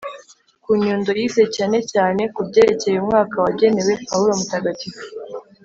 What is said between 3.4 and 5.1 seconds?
wagenewe paulo mutagatifu